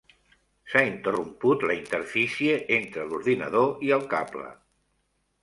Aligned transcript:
S'ha 0.71 0.81
interromput 0.91 1.65
la 1.71 1.75
interfície 1.81 2.57
entre 2.79 3.05
l'ordinador 3.11 3.87
i 3.91 3.95
el 4.01 4.09
cable. 4.17 4.49